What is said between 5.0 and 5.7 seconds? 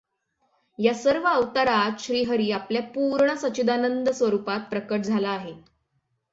झाला आहे.